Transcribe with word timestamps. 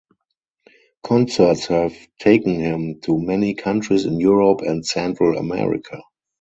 Concerts 1.03 1.67
have 1.67 1.93
taken 2.19 2.53
him 2.55 2.99
to 3.01 3.19
many 3.21 3.53
countries 3.53 4.03
in 4.03 4.19
Europe 4.19 4.61
and 4.61 4.83
Central 4.83 5.37
America. 5.37 6.01